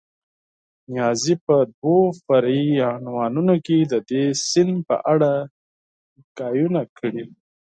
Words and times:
نیازي 0.93 1.35
په 1.45 1.55
دوو 1.73 1.97
فرعي 2.25 2.71
عنوانونو 2.95 3.55
کې 3.65 3.77
د 3.91 3.93
دې 4.09 4.23
سیند 4.47 4.75
په 4.87 4.95
اړه 5.13 5.31
خبرې 6.35 6.83
کړې 6.97 7.21
دي. 7.27 7.35